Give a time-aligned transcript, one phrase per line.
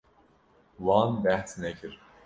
[0.85, 1.93] Wan behs nekir.